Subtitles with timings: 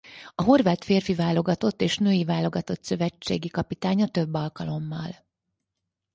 [0.35, 5.15] A horvát férfi válogatott és női válogatott szövetségi kapitánya több alkalommal.